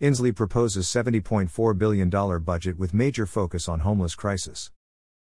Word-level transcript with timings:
Inslee 0.00 0.34
proposes 0.34 0.88
$70.4 0.88 1.78
billion 1.78 2.10
budget 2.10 2.76
with 2.76 2.92
major 2.92 3.26
focus 3.26 3.68
on 3.68 3.80
homeless 3.80 4.16
crisis. 4.16 4.72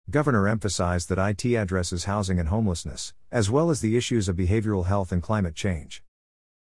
Governor 0.09 0.49
emphasized 0.49 1.07
that 1.07 1.17
IT 1.17 1.55
addresses 1.55 2.03
housing 2.03 2.39
and 2.39 2.49
homelessness, 2.49 3.13
as 3.31 3.49
well 3.49 3.69
as 3.69 3.79
the 3.79 3.95
issues 3.95 4.27
of 4.27 4.35
behavioral 4.35 4.87
health 4.87 5.13
and 5.13 5.23
climate 5.23 5.55
change. 5.55 6.03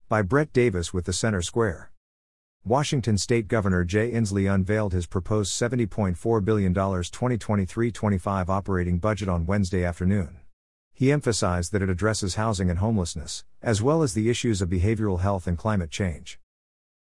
By 0.06 0.20
Brett 0.20 0.52
Davis 0.52 0.92
with 0.92 1.06
the 1.06 1.14
Center 1.14 1.40
Square. 1.40 1.90
Washington 2.62 3.16
State 3.16 3.48
Governor 3.48 3.84
Jay 3.84 4.12
Inslee 4.12 4.52
unveiled 4.52 4.92
his 4.92 5.06
proposed 5.06 5.52
$70.4 5.52 6.44
billion 6.44 6.74
2023 6.74 7.90
25 7.90 8.50
operating 8.50 8.98
budget 8.98 9.30
on 9.30 9.46
Wednesday 9.46 9.82
afternoon. 9.82 10.40
He 10.92 11.10
emphasized 11.10 11.72
that 11.72 11.80
it 11.80 11.88
addresses 11.88 12.34
housing 12.34 12.68
and 12.68 12.80
homelessness, 12.80 13.44
as 13.62 13.80
well 13.80 14.02
as 14.02 14.12
the 14.12 14.28
issues 14.28 14.60
of 14.60 14.68
behavioral 14.68 15.20
health 15.20 15.46
and 15.46 15.56
climate 15.56 15.90
change. 15.90 16.38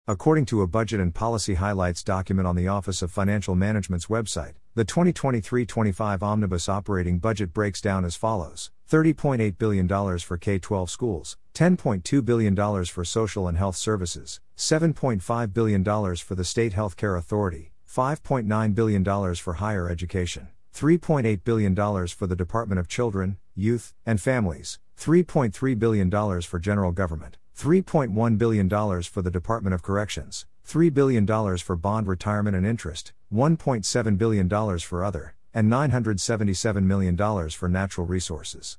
According 0.09 0.45
to 0.47 0.63
a 0.63 0.69
budget 0.69 1.01
and 1.01 1.13
policy 1.13 1.55
highlights 1.55 2.05
document 2.05 2.47
on 2.47 2.55
the 2.55 2.69
Office 2.69 3.03
of 3.03 3.11
Financial 3.11 3.57
Management's 3.57 4.07
website, 4.07 4.53
the 4.77 4.85
2023 4.85 5.67
25 5.67 6.23
omnibus 6.23 6.69
operating 6.69 7.19
budget 7.19 7.53
breaks 7.53 7.81
down 7.81 8.05
as 8.05 8.15
follows. 8.15 8.71
$30.8 8.89 9.59
billion 9.59 9.89
for 10.19 10.39
K 10.39 10.61
12 10.61 10.91
schools, 10.91 11.37
$10.2 11.55 12.25
billion 12.25 12.85
for 12.85 13.05
social 13.05 13.49
and 13.49 13.59
health 13.59 13.75
services, 13.75 14.39
$7.5 14.57 15.53
billion 15.53 16.15
for 16.15 16.37
the 16.37 16.45
State 16.45 16.75
Health 16.75 16.97
Care 16.97 17.17
Authority, 17.17 17.73
$5.9 17.93 18.75
billion 18.77 19.35
for 19.35 19.55
higher 19.55 19.91
education, 19.91 20.47
$3.8 20.73 21.43
billion 21.43 21.75
for 22.07 22.29
the 22.29 22.37
Department 22.37 22.79
of 22.79 22.87
Children, 22.87 23.39
Youth, 23.57 23.93
and 24.07 24.21
Families, 24.21 24.79
$3.3 24.97 25.77
billion 25.77 26.41
for 26.43 26.61
general 26.61 26.93
government, 26.93 27.39
$3.1 27.59 28.37
billion 28.37 28.69
for 29.03 29.23
the 29.23 29.31
Department 29.31 29.73
of 29.73 29.83
Corrections, 29.83 30.45
$3 30.69 30.93
billion 30.93 31.27
for 31.57 31.75
bond 31.75 32.07
retirement 32.07 32.55
and 32.55 32.67
interest, 32.67 33.15
$1.7 33.33 34.19
billion 34.19 34.79
for 34.79 35.03
other, 35.03 35.35
and 35.55 35.73
$977 35.73 36.83
million 36.83 37.49
for 37.49 37.69
natural 37.69 38.07
resources. 38.07 38.77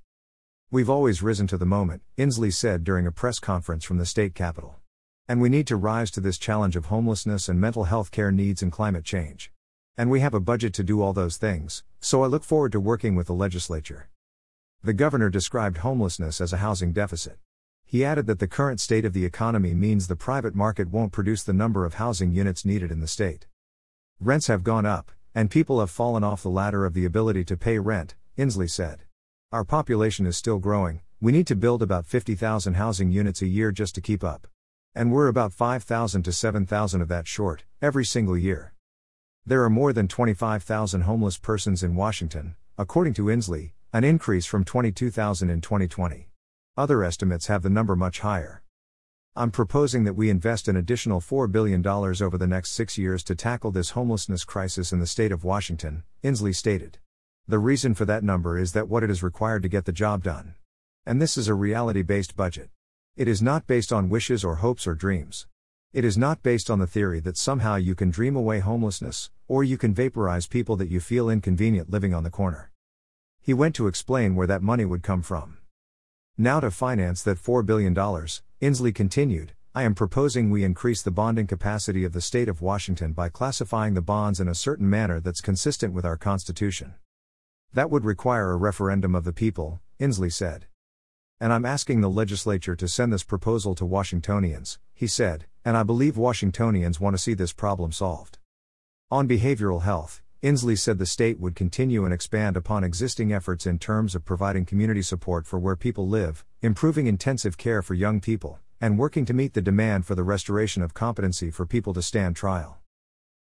We've 0.70 0.92
always 0.92 1.24
risen 1.24 1.48
to 1.48 1.58
the 1.58 1.66
moment, 1.66 2.04
Inslee 2.20 2.54
said 2.54 2.84
during 2.84 3.08
a 3.08 3.12
press 3.12 3.40
conference 3.40 3.84
from 3.84 3.98
the 3.98 4.06
state 4.06 4.36
capitol. 4.36 4.76
And 5.28 5.42
we 5.42 5.50
need 5.50 5.66
to 5.68 5.76
rise 5.76 6.12
to 6.12 6.22
this 6.22 6.38
challenge 6.38 6.76
of 6.76 6.86
homelessness 6.86 7.50
and 7.50 7.60
mental 7.60 7.86
health 7.86 8.12
care 8.12 8.32
needs 8.32 8.62
and 8.62 8.72
climate 8.72 9.06
change. 9.06 9.52
And 9.98 10.12
we 10.12 10.20
have 10.20 10.36
a 10.36 10.40
budget 10.40 10.76
to 10.76 10.84
do 10.84 11.02
all 11.02 11.14
those 11.14 11.38
things, 11.38 11.84
so 12.00 12.24
I 12.24 12.28
look 12.28 12.44
forward 12.44 12.74
to 12.74 12.80
working 12.80 13.16
with 13.16 13.26
the 13.26 13.34
legislature. 13.34 14.10
The 14.84 14.94
governor 14.94 15.32
described 15.32 15.80
homelessness 15.80 16.40
as 16.40 16.54
a 16.54 16.58
housing 16.58 16.94
deficit. 16.94 17.40
He 17.90 18.04
added 18.04 18.28
that 18.28 18.40
the 18.40 18.50
current 18.50 18.82
state 18.82 19.06
of 19.06 19.14
the 19.14 19.24
economy 19.24 19.74
means 19.74 20.08
the 20.08 20.18
private 20.18 20.54
market 20.54 20.90
won't 20.90 21.14
produce 21.14 21.42
the 21.42 21.54
number 21.54 21.86
of 21.86 21.94
housing 21.94 22.34
units 22.34 22.66
needed 22.66 22.92
in 22.92 23.00
the 23.00 23.08
state. 23.08 23.48
Rents 24.20 24.48
have 24.48 24.66
gone 24.66 24.86
up, 24.86 25.10
and 25.34 25.50
people 25.50 25.80
have 25.80 25.90
fallen 25.90 26.22
off 26.22 26.44
the 26.44 26.50
ladder 26.50 26.86
of 26.86 26.94
the 26.94 27.06
ability 27.06 27.46
to 27.46 27.56
pay 27.56 27.80
rent, 27.80 28.16
Inslee 28.38 28.70
said. 28.70 29.04
Our 29.54 29.64
population 29.64 30.26
is 30.26 30.36
still 30.36 30.60
growing, 30.60 31.00
we 31.22 31.32
need 31.32 31.48
to 31.48 31.56
build 31.56 31.82
about 31.82 32.06
50,000 32.06 32.74
housing 32.74 33.10
units 33.10 33.42
a 33.42 33.48
year 33.48 33.72
just 33.72 33.96
to 33.96 34.02
keep 34.02 34.22
up. 34.22 34.48
And 34.94 35.14
we're 35.14 35.30
about 35.30 35.54
5,000 35.54 36.24
to 36.24 36.34
7,000 36.34 37.02
of 37.02 37.08
that 37.08 37.26
short, 37.26 37.64
every 37.82 38.04
single 38.04 38.38
year. 38.38 38.74
There 39.46 39.64
are 39.64 39.70
more 39.70 39.94
than 39.94 40.10
25,000 40.10 41.04
homeless 41.04 41.38
persons 41.38 41.84
in 41.84 41.96
Washington, 41.96 42.58
according 42.78 43.14
to 43.14 43.28
Inslee, 43.28 43.72
an 43.94 44.04
increase 44.04 44.46
from 44.46 44.66
22,000 44.66 45.50
in 45.50 45.62
2020. 45.62 46.28
Other 46.78 47.04
estimates 47.04 47.48
have 47.48 47.64
the 47.64 47.72
number 47.72 47.96
much 47.96 48.20
higher. 48.20 48.62
I'm 49.36 49.50
proposing 49.50 50.04
that 50.04 50.14
we 50.14 50.30
invest 50.30 50.68
an 50.68 50.76
additional 50.76 51.20
$4 51.20 51.52
billion 51.52 51.86
over 51.88 52.38
the 52.38 52.46
next 52.46 52.70
six 52.74 53.00
years 53.00 53.24
to 53.24 53.36
tackle 53.36 53.72
this 53.72 53.92
homelessness 53.92 54.44
crisis 54.44 54.94
in 54.94 55.00
the 55.00 55.08
state 55.08 55.32
of 55.32 55.44
Washington, 55.44 56.04
Inslee 56.24 56.54
stated. 56.54 57.00
The 57.48 57.58
reason 57.58 57.96
for 57.96 58.06
that 58.06 58.24
number 58.24 58.60
is 58.60 58.74
that 58.74 58.88
what 58.88 59.04
it 59.04 59.10
is 59.10 59.24
required 59.24 59.64
to 59.64 59.70
get 59.70 59.86
the 59.86 59.92
job 59.92 60.22
done. 60.22 60.54
And 61.04 61.20
this 61.20 61.36
is 61.36 61.48
a 61.48 61.56
reality 61.56 62.04
based 62.04 62.36
budget. 62.36 62.70
It 63.16 63.28
is 63.28 63.42
not 63.42 63.66
based 63.66 63.92
on 63.92 64.10
wishes 64.10 64.44
or 64.44 64.58
hopes 64.58 64.86
or 64.86 64.94
dreams. 64.94 65.48
It 65.94 66.06
is 66.06 66.16
not 66.16 66.44
based 66.44 66.70
on 66.70 66.78
the 66.78 66.86
theory 66.86 67.20
that 67.22 67.38
somehow 67.38 67.78
you 67.78 67.96
can 67.96 68.12
dream 68.12 68.36
away 68.36 68.60
homelessness, 68.60 69.32
or 69.48 69.64
you 69.64 69.80
can 69.80 69.96
vaporize 69.96 70.46
people 70.46 70.76
that 70.76 70.92
you 70.92 71.00
feel 71.00 71.28
inconvenient 71.28 71.90
living 71.90 72.14
on 72.14 72.22
the 72.22 72.30
corner. 72.30 72.70
He 73.42 73.56
went 73.56 73.74
to 73.76 73.88
explain 73.88 74.36
where 74.36 74.46
that 74.46 74.62
money 74.62 74.86
would 74.86 75.02
come 75.02 75.24
from. 75.24 75.58
Now 76.40 76.60
to 76.60 76.70
finance 76.70 77.24
that 77.24 77.40
$4 77.40 77.66
billion, 77.66 77.96
Inslee 77.96 78.94
continued, 78.94 79.54
I 79.74 79.82
am 79.82 79.96
proposing 79.96 80.52
we 80.52 80.64
increase 80.64 81.02
the 81.02 81.10
bonding 81.10 81.48
capacity 81.48 82.04
of 82.04 82.14
the 82.14 82.22
state 82.22 82.48
of 82.48 82.62
Washington 82.62 83.14
by 83.14 83.30
classifying 83.30 83.96
the 83.96 84.04
bonds 84.04 84.40
in 84.40 84.48
a 84.48 84.54
certain 84.54 84.88
manner 84.88 85.20
that's 85.20 85.42
consistent 85.42 85.96
with 85.96 86.06
our 86.06 86.16
Constitution. 86.16 86.94
That 87.74 87.90
would 87.90 88.06
require 88.06 88.52
a 88.52 88.56
referendum 88.56 89.16
of 89.16 89.24
the 89.24 89.34
people, 89.34 89.82
Inslee 90.00 90.32
said. 90.32 90.68
And 91.40 91.52
I'm 91.52 91.66
asking 91.66 92.02
the 92.02 92.08
legislature 92.10 92.76
to 92.76 92.88
send 92.88 93.12
this 93.12 93.24
proposal 93.24 93.74
to 93.74 93.86
Washingtonians, 93.86 94.78
he 94.94 95.08
said, 95.08 95.48
and 95.66 95.76
I 95.76 95.82
believe 95.82 96.18
Washingtonians 96.18 97.00
want 97.00 97.16
to 97.16 97.22
see 97.22 97.34
this 97.34 97.52
problem 97.52 97.92
solved. 97.92 98.38
On 99.10 99.28
behavioral 99.28 99.82
health, 99.82 100.22
Inslee 100.44 100.78
said 100.78 101.00
the 101.00 101.08
state 101.08 101.40
would 101.40 101.56
continue 101.56 102.06
and 102.06 102.14
expand 102.14 102.56
upon 102.56 102.84
existing 102.84 103.34
efforts 103.34 103.66
in 103.66 103.80
terms 103.80 104.14
of 104.14 104.24
providing 104.24 104.66
community 104.66 105.02
support 105.02 105.48
for 105.48 105.58
where 105.58 105.76
people 105.76 106.08
live, 106.08 106.46
improving 106.62 107.08
intensive 107.08 107.58
care 107.58 107.82
for 107.82 107.96
young 107.96 108.20
people, 108.22 108.60
and 108.80 109.00
working 109.00 109.26
to 109.26 109.34
meet 109.34 109.56
the 109.56 109.64
demand 109.64 110.06
for 110.06 110.14
the 110.14 110.24
restoration 110.24 110.84
of 110.84 110.94
competency 110.94 111.50
for 111.50 111.66
people 111.66 111.92
to 111.92 112.04
stand 112.04 112.36
trial. 112.36 112.78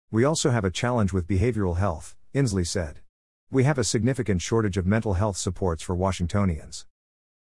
We 0.10 0.24
also 0.24 0.52
have 0.52 0.64
a 0.64 0.72
challenge 0.72 1.12
with 1.12 1.28
behavioral 1.28 1.78
health, 1.78 2.16
Inslee 2.34 2.66
said. 2.66 3.02
We 3.52 3.66
have 3.66 3.78
a 3.78 3.84
significant 3.84 4.42
shortage 4.42 4.78
of 4.78 4.88
mental 4.88 5.16
health 5.16 5.36
supports 5.36 5.84
for 5.84 5.96
Washingtonians. 5.96 6.86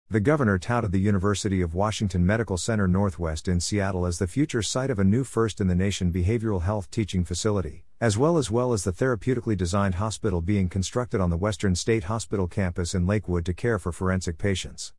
The 0.09 0.21
governor 0.21 0.57
touted 0.57 0.93
the 0.93 1.01
University 1.01 1.59
of 1.59 1.75
Washington 1.75 2.25
Medical 2.25 2.55
Center 2.55 2.87
Northwest 2.87 3.49
in 3.49 3.59
Seattle 3.59 4.05
as 4.05 4.19
the 4.19 4.25
future 4.25 4.61
site 4.61 4.89
of 4.89 4.99
a 4.99 5.03
new 5.03 5.25
first 5.25 5.59
in 5.59 5.67
the 5.67 5.75
nation 5.75 6.13
behavioral 6.13 6.61
health 6.61 6.89
teaching 6.89 7.25
facility, 7.25 7.83
as 7.99 8.17
well 8.17 8.37
as 8.37 8.49
well 8.49 8.71
as 8.71 8.85
the 8.85 8.93
therapeutically 8.93 9.57
designed 9.57 9.95
hospital 9.95 10.39
being 10.39 10.69
constructed 10.69 11.19
on 11.19 11.29
the 11.29 11.35
Western 11.35 11.75
State 11.75 12.05
Hospital 12.05 12.47
campus 12.47 12.95
in 12.95 13.05
Lakewood 13.05 13.43
to 13.47 13.53
care 13.53 13.77
for 13.77 13.91
forensic 13.91 14.37
patients. 14.37 14.93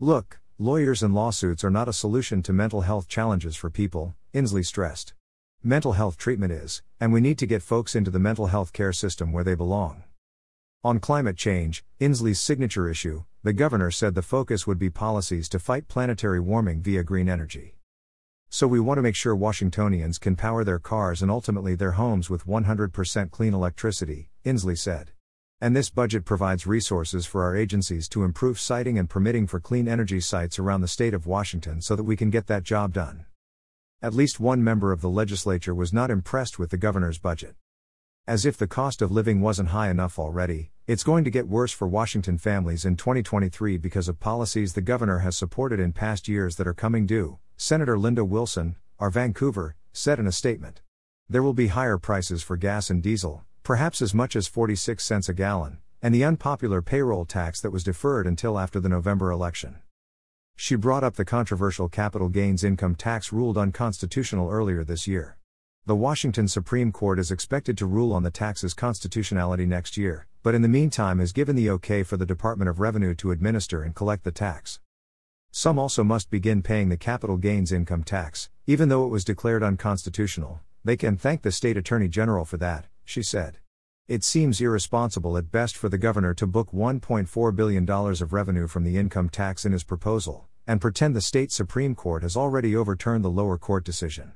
Look, 0.00 0.40
lawyers 0.58 1.04
and 1.04 1.14
lawsuits 1.14 1.62
are 1.62 1.70
not 1.70 1.88
a 1.88 1.92
solution 1.92 2.42
to 2.42 2.52
mental 2.52 2.80
health 2.80 3.06
challenges 3.06 3.54
for 3.54 3.70
people, 3.70 4.16
Inslee 4.34 4.66
stressed. 4.66 5.14
Mental 5.62 5.92
health 5.92 6.16
treatment 6.16 6.52
is, 6.52 6.82
and 6.98 7.12
we 7.12 7.20
need 7.20 7.38
to 7.38 7.46
get 7.46 7.62
folks 7.62 7.94
into 7.94 8.10
the 8.10 8.18
mental 8.18 8.48
health 8.48 8.72
care 8.72 8.92
system 8.92 9.30
where 9.30 9.44
they 9.44 9.54
belong. 9.54 10.02
On 10.84 10.98
climate 10.98 11.36
change, 11.36 11.84
Inslee's 12.00 12.40
signature 12.40 12.88
issue, 12.88 13.22
the 13.44 13.52
governor 13.52 13.92
said 13.92 14.16
the 14.16 14.20
focus 14.20 14.66
would 14.66 14.80
be 14.80 14.90
policies 14.90 15.48
to 15.50 15.60
fight 15.60 15.86
planetary 15.86 16.40
warming 16.40 16.82
via 16.82 17.04
green 17.04 17.28
energy. 17.28 17.76
So 18.48 18.66
we 18.66 18.80
want 18.80 18.98
to 18.98 19.02
make 19.02 19.14
sure 19.14 19.36
Washingtonians 19.36 20.18
can 20.18 20.34
power 20.34 20.64
their 20.64 20.80
cars 20.80 21.22
and 21.22 21.30
ultimately 21.30 21.76
their 21.76 21.92
homes 21.92 22.28
with 22.28 22.48
100% 22.48 23.30
clean 23.30 23.54
electricity, 23.54 24.30
Inslee 24.44 24.76
said. 24.76 25.12
And 25.60 25.76
this 25.76 25.88
budget 25.88 26.24
provides 26.24 26.66
resources 26.66 27.26
for 27.26 27.44
our 27.44 27.54
agencies 27.54 28.08
to 28.08 28.24
improve 28.24 28.58
siting 28.58 28.98
and 28.98 29.08
permitting 29.08 29.46
for 29.46 29.60
clean 29.60 29.86
energy 29.86 30.18
sites 30.18 30.58
around 30.58 30.80
the 30.80 30.88
state 30.88 31.14
of 31.14 31.28
Washington 31.28 31.80
so 31.80 31.94
that 31.94 32.02
we 32.02 32.16
can 32.16 32.28
get 32.28 32.48
that 32.48 32.64
job 32.64 32.92
done. 32.92 33.26
At 34.02 34.14
least 34.14 34.40
one 34.40 34.64
member 34.64 34.90
of 34.90 35.00
the 35.00 35.08
legislature 35.08 35.76
was 35.76 35.92
not 35.92 36.10
impressed 36.10 36.58
with 36.58 36.70
the 36.70 36.76
governor's 36.76 37.20
budget. 37.20 37.54
As 38.24 38.46
if 38.46 38.56
the 38.56 38.68
cost 38.68 39.02
of 39.02 39.10
living 39.10 39.40
wasn't 39.40 39.70
high 39.70 39.90
enough 39.90 40.16
already, 40.16 40.70
it's 40.86 41.02
going 41.02 41.24
to 41.24 41.30
get 41.30 41.48
worse 41.48 41.72
for 41.72 41.88
Washington 41.88 42.38
families 42.38 42.84
in 42.84 42.94
2023 42.94 43.78
because 43.78 44.06
of 44.06 44.20
policies 44.20 44.74
the 44.74 44.80
governor 44.80 45.18
has 45.18 45.36
supported 45.36 45.80
in 45.80 45.92
past 45.92 46.28
years 46.28 46.54
that 46.54 46.68
are 46.68 46.72
coming 46.72 47.04
due, 47.04 47.40
Senator 47.56 47.98
Linda 47.98 48.24
Wilson, 48.24 48.76
our 49.00 49.10
Vancouver, 49.10 49.74
said 49.92 50.20
in 50.20 50.28
a 50.28 50.32
statement. 50.32 50.82
There 51.28 51.42
will 51.42 51.52
be 51.52 51.66
higher 51.66 51.98
prices 51.98 52.44
for 52.44 52.56
gas 52.56 52.90
and 52.90 53.02
diesel, 53.02 53.44
perhaps 53.64 54.00
as 54.00 54.14
much 54.14 54.36
as 54.36 54.46
46 54.46 55.02
cents 55.02 55.28
a 55.28 55.34
gallon, 55.34 55.78
and 56.00 56.14
the 56.14 56.22
unpopular 56.22 56.80
payroll 56.80 57.24
tax 57.24 57.60
that 57.60 57.72
was 57.72 57.82
deferred 57.82 58.28
until 58.28 58.56
after 58.56 58.78
the 58.78 58.88
November 58.88 59.32
election. 59.32 59.78
She 60.54 60.76
brought 60.76 61.02
up 61.02 61.16
the 61.16 61.24
controversial 61.24 61.88
capital 61.88 62.28
gains 62.28 62.62
income 62.62 62.94
tax 62.94 63.32
ruled 63.32 63.58
unconstitutional 63.58 64.48
earlier 64.48 64.84
this 64.84 65.08
year. 65.08 65.38
The 65.84 65.96
Washington 65.96 66.46
Supreme 66.46 66.92
Court 66.92 67.18
is 67.18 67.32
expected 67.32 67.76
to 67.78 67.86
rule 67.86 68.12
on 68.12 68.22
the 68.22 68.30
tax's 68.30 68.72
constitutionality 68.72 69.66
next 69.66 69.96
year, 69.96 70.28
but 70.44 70.54
in 70.54 70.62
the 70.62 70.68
meantime 70.68 71.18
has 71.18 71.32
given 71.32 71.56
the 71.56 71.68
okay 71.70 72.04
for 72.04 72.16
the 72.16 72.24
Department 72.24 72.68
of 72.68 72.78
Revenue 72.78 73.16
to 73.16 73.32
administer 73.32 73.82
and 73.82 73.92
collect 73.92 74.22
the 74.22 74.30
tax. 74.30 74.78
Some 75.50 75.80
also 75.80 76.04
must 76.04 76.30
begin 76.30 76.62
paying 76.62 76.88
the 76.88 76.96
capital 76.96 77.36
gains 77.36 77.72
income 77.72 78.04
tax, 78.04 78.48
even 78.64 78.90
though 78.90 79.04
it 79.04 79.08
was 79.08 79.24
declared 79.24 79.64
unconstitutional. 79.64 80.60
They 80.84 80.96
can 80.96 81.16
thank 81.16 81.42
the 81.42 81.50
state 81.50 81.76
attorney 81.76 82.06
general 82.06 82.44
for 82.44 82.58
that, 82.58 82.86
she 83.04 83.24
said. 83.24 83.58
It 84.06 84.22
seems 84.22 84.60
irresponsible 84.60 85.36
at 85.36 85.50
best 85.50 85.76
for 85.76 85.88
the 85.88 85.98
governor 85.98 86.32
to 86.34 86.46
book 86.46 86.70
$1.4 86.70 87.56
billion 87.56 87.90
of 87.90 88.32
revenue 88.32 88.68
from 88.68 88.84
the 88.84 88.98
income 88.98 89.28
tax 89.28 89.64
in 89.64 89.72
his 89.72 89.82
proposal, 89.82 90.46
and 90.64 90.80
pretend 90.80 91.16
the 91.16 91.20
state 91.20 91.50
Supreme 91.50 91.96
Court 91.96 92.22
has 92.22 92.36
already 92.36 92.76
overturned 92.76 93.24
the 93.24 93.30
lower 93.30 93.58
court 93.58 93.84
decision. 93.84 94.34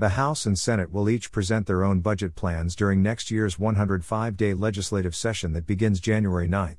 The 0.00 0.10
House 0.10 0.46
and 0.46 0.56
Senate 0.56 0.92
will 0.92 1.10
each 1.10 1.32
present 1.32 1.66
their 1.66 1.82
own 1.82 1.98
budget 1.98 2.36
plans 2.36 2.76
during 2.76 3.02
next 3.02 3.32
year's 3.32 3.58
105 3.58 4.36
day 4.36 4.54
legislative 4.54 5.16
session 5.16 5.54
that 5.54 5.66
begins 5.66 5.98
January 5.98 6.46
9. 6.46 6.76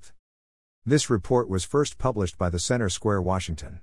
This 0.86 1.10
report 1.10 1.50
was 1.50 1.66
first 1.66 1.98
published 1.98 2.38
by 2.38 2.50
the 2.50 2.60
Center 2.60 2.88
Square, 2.88 3.24
Washington. 3.24 3.81